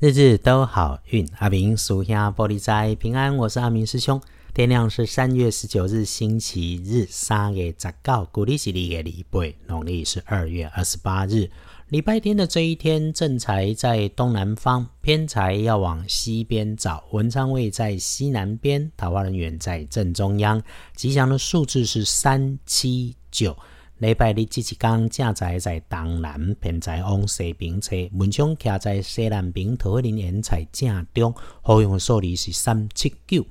[0.00, 3.36] 日日都好运，阿明属下玻璃斋平安。
[3.36, 4.18] 我是阿明师兄。
[4.54, 11.50] 天亮是三月十九日星期日，三月十九，古历是历的礼拜，农历是二月二十八日，
[11.90, 20.62] 礼拜天的这一天，正财在东南方，偏财要往西边找，文昌位在西南边，桃花人缘在正中央，
[20.96, 23.54] 吉祥的数字是三七九。
[24.00, 33.44] 礼拜日即一天，正在在东南，偏在往西边车，文章徛在西南边，桃林园在正中，好用数字是三七九。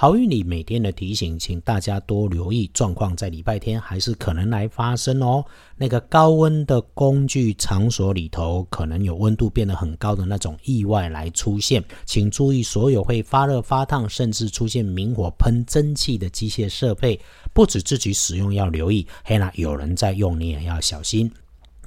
[0.00, 5.44] 好运里每天的提醒，请大家多留意状况，在礼拜天还是可能来发生哦。
[5.76, 17.18] 那个高温的工具场所里头，可能有温度变得很高的那种意外来出现，请注意所有会发热发烫，甚至出现明火喷蒸汽的机械设备，
[17.52, 21.28] 不止自己使用要留意，嘿啦，有人在用你也要小心。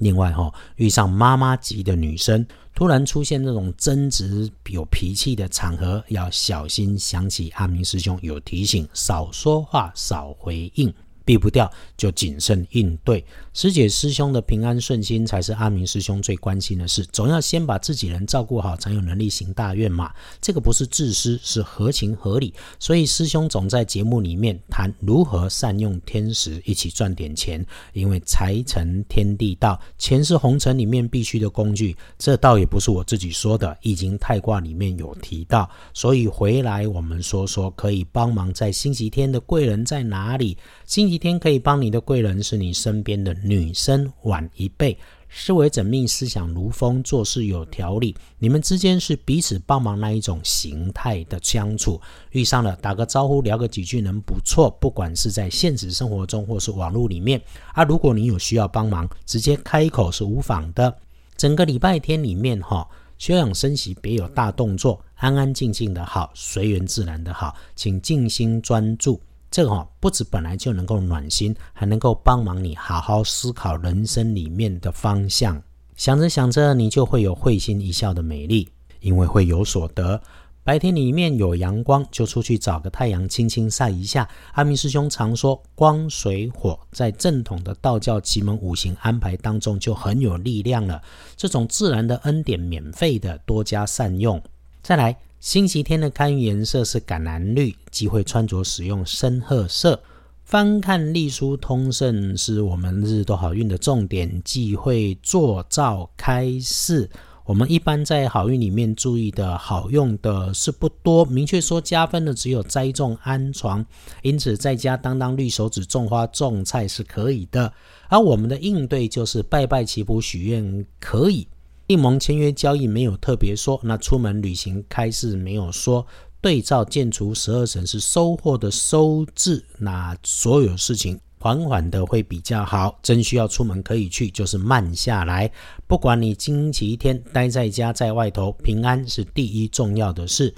[0.02, 2.44] 另外哈，遇上妈妈级的女生。
[2.74, 6.98] 突然出现那种争执、有脾气的场合，要小心。
[6.98, 10.92] 想起阿明师兄有提醒，少说话，少回应。
[11.24, 13.24] 避不掉就谨慎应对。
[13.54, 17.04] 师姐师兄的平安顺心才是阿明师兄最关心的事。
[17.12, 20.10] 总要先把自己人照顾好，才有能力行大愿嘛。
[20.40, 22.54] 这个不是自私，是合情合理。
[22.78, 27.64] 所以师兄总在节目里面谈如何善用天时，一起赚点钱。
[27.92, 31.94] 因为财成天地道，钱是红尘里面必须的工具。
[32.18, 35.68] 这倒也不是我自己说的，《易经太卦》里面有提到。
[35.92, 40.56] 所以回来我们说说，可以帮忙在星期天的贵人在哪里？
[40.86, 44.96] 星一天可以帮你的贵人是你身边的女生，晚一辈，
[45.28, 48.16] 思维缜密，思想如风，做事有条理。
[48.38, 54.70] 你们之间是彼此帮忙那一种形态的相处，遇上了打个招呼，聊个几句，能不错。
[54.80, 57.38] 不管是在现实生活中或是网络里面
[57.74, 60.96] 啊，如果你有需要帮忙，直接开口是无妨的。
[61.36, 69.20] 整个礼拜天里面哈，休养生息，别有大动作，安安静静的好，随缘自然的好，请静心专注。
[69.52, 75.62] 这个哈不止本来就能够暖心，还能够帮忙你好好思考人生里面的方向。
[75.94, 78.66] 想着想着，你就会有会心一笑的美丽，
[79.00, 80.18] 因为会有所得。
[80.64, 84.26] 白天里面有阳光，就出去找个太阳，轻轻晒一下。
[84.54, 91.02] 阿明师兄常说，光水火在正统的道教奇门五行安排当中就很有力量了。
[91.36, 94.42] 这种自然的恩典，免费的，多加善用。
[94.82, 95.14] 再来。
[95.42, 100.00] 星期天的开运颜色是橄榄绿，忌讳穿着使用深褐色。
[100.44, 107.10] 翻看隶书通胜是我们日都好运的重点，忌讳坐灶开市。
[107.44, 113.84] 我们一般在好运里面注意的好用的是不多，明确说加分的只有栽种安床，
[114.22, 117.72] 因此在家当当绿手指种花种菜是可以的。
[118.08, 121.48] 而我们的应对就是拜拜祈福许愿可以。
[121.92, 126.06] 订盟签约交易没有特别说，那出门旅行开市没有说，
[126.40, 132.98] 对照建除十二神是收获的收字，那所有事情缓缓的会比较好。
[133.02, 135.52] 真需要出门可以去，就是慢下来。
[135.86, 140.54] 不管你星期天待在家在外头，平安是第一重要的事。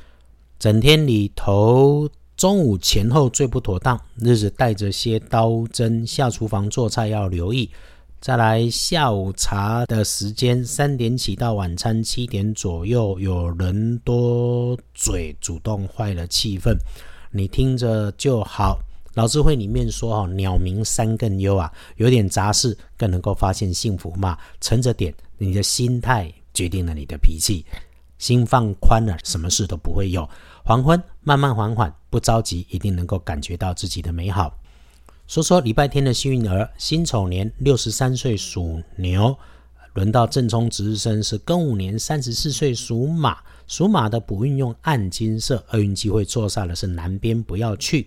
[0.60, 7.68] 整天里头中午前后最不妥当，日子带着些刀针下厨房做菜要留意。
[8.24, 16.74] 再来下午茶的时间，三点起到晚餐七点左右，有人多嘴，主动坏了气氛。
[17.30, 18.78] 你听着就好。
[19.12, 24.38] 老智慧里面说哈，鸟鸣三更幽啊，有点杂事更能够发现幸福嘛。
[24.58, 27.62] 沉着点，你的心态决定了你的脾气。
[28.16, 30.26] 心放宽了，什么事都不会有。
[30.64, 34.50] 黄昏慢慢缓缓，不着急，一定能够感觉到自己的美好。
[35.26, 39.34] 说说礼拜天的幸运儿，辛丑年六十三岁属牛，
[39.94, 48.06] 轮到正冲值日生是庚午年三十四岁属马，属马的补运用暗金色，厄运机会坐煞的是南边，不要去。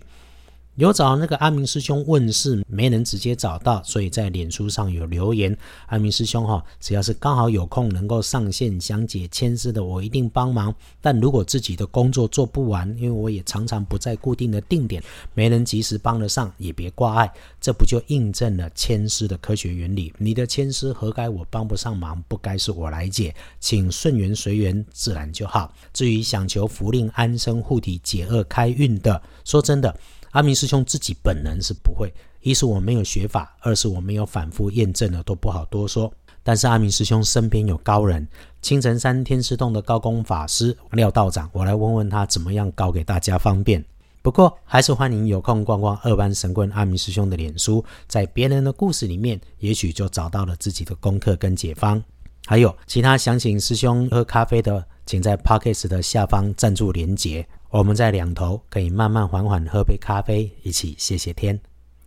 [0.78, 5.56] 有找那个阿明师兄问事，没能直接找到，所以在脸书上有留言。
[5.86, 10.72] 阿明师兄哈，只要是刚好有空能够上线讲解签诗的，我一定帮忙。
[11.00, 15.02] 但如果自己的工作做不完，因为我也常常不在固定的定点，
[15.34, 17.28] 没能及时帮得上，也别挂碍。
[17.60, 20.14] 这不就印证了签诗的科学原理？
[20.16, 25.74] 你的签诗何该我帮不上忙，不该是我来解，请顺缘随缘，自然就好。
[25.92, 29.92] 至于想求福令安生护体解厄开运的，说真的。
[30.32, 36.12] 阿明师兄自己本人是不会，一是我没有学法，二是我没有反复验证的，都不好多说。
[36.42, 38.26] 但是阿明师兄身边有高人，
[38.62, 43.84] 青城山天师洞的高功法师廖道长，我来问问他怎么样告给大家方便。
[44.20, 52.02] 不过还是欢迎有空逛逛二班神棍阿明师兄的脸书，在别人的故事里面，也许就找到了自己的功课跟解方。
[52.46, 54.84] 还有其他想请师兄喝咖啡的。
[55.08, 61.58] 请在 Pockets 的下方赞助连结，我们在两头可以慢慢缓缓喝杯咖啡，一起谢谢天。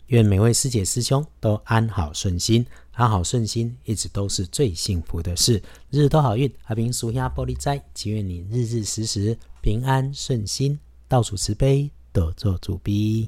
[0.09, 5.59] 愿每位师姐师兄都安好顺心，安好顺心一直都是最幸福的事，
[5.89, 6.53] 日日都好运。
[6.65, 13.27] 阿明属下玻璃斋，祈愿你日日时时平安顺心，到处慈悲，多做主逼。